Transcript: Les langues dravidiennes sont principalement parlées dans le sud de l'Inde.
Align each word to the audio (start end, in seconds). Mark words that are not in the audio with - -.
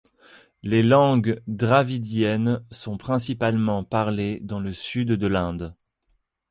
Les 0.63 0.81
langues 0.81 1.43
dravidiennes 1.45 2.65
sont 2.71 2.97
principalement 2.97 3.83
parlées 3.83 4.39
dans 4.39 4.59
le 4.59 4.73
sud 4.73 5.09
de 5.09 5.27
l'Inde. 5.27 5.75